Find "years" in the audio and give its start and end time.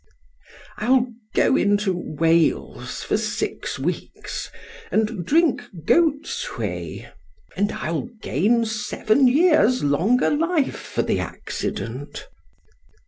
9.27-9.83